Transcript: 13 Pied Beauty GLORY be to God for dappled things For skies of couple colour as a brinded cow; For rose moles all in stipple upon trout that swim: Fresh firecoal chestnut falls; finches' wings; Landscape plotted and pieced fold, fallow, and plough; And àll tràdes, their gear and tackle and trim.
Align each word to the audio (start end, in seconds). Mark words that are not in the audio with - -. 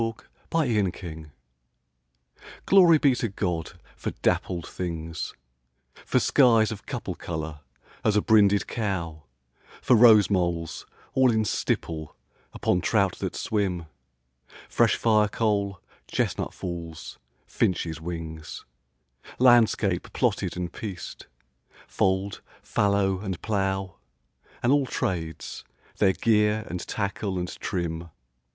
13 0.01 0.27
Pied 0.49 0.67
Beauty 0.67 1.25
GLORY 2.65 2.97
be 2.97 3.13
to 3.13 3.27
God 3.29 3.73
for 3.95 4.09
dappled 4.23 4.65
things 4.67 5.35
For 6.03 6.17
skies 6.17 6.71
of 6.71 6.87
couple 6.87 7.13
colour 7.13 7.59
as 8.03 8.15
a 8.17 8.21
brinded 8.23 8.65
cow; 8.65 9.21
For 9.79 9.95
rose 9.95 10.27
moles 10.27 10.87
all 11.13 11.29
in 11.31 11.45
stipple 11.45 12.15
upon 12.51 12.81
trout 12.81 13.19
that 13.19 13.35
swim: 13.35 13.85
Fresh 14.67 14.97
firecoal 14.97 15.77
chestnut 16.07 16.51
falls; 16.51 17.19
finches' 17.45 18.01
wings; 18.01 18.65
Landscape 19.37 20.11
plotted 20.13 20.57
and 20.57 20.73
pieced 20.73 21.27
fold, 21.85 22.41
fallow, 22.63 23.19
and 23.19 23.39
plough; 23.43 23.97
And 24.63 24.71
àll 24.73 24.87
tràdes, 24.89 25.61
their 25.97 26.13
gear 26.13 26.65
and 26.67 26.79
tackle 26.87 27.37
and 27.37 27.55
trim. 27.59 28.09